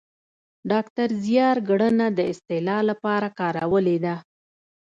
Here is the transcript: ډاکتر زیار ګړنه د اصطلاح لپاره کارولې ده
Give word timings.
ډاکتر 0.71 1.07
زیار 1.25 1.57
ګړنه 1.69 2.07
د 2.17 2.19
اصطلاح 2.31 2.79
لپاره 2.89 3.27
کارولې 3.39 3.97
ده 4.05 4.15